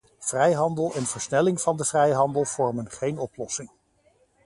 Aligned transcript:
Vrijhandel 0.19 0.93
en 0.93 1.05
versnelling 1.05 1.61
van 1.61 1.77
de 1.77 1.85
vrijhandel 1.85 2.45
vormen 2.45 2.89
geen 2.91 3.17
oplossing. 3.17 3.69